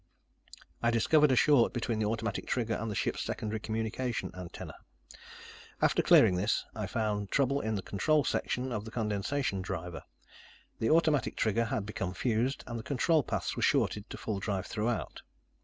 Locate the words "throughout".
14.65-15.21